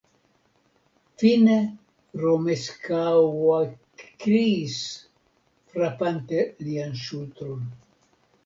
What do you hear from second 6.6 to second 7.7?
lian ŝultron.